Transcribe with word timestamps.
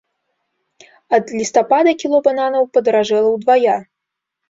Ад 1.19 1.23
лістапада 1.37 1.95
кіло 2.01 2.25
бананаў 2.31 2.69
падаражэла 2.81 3.29
ўдвая! 3.39 3.81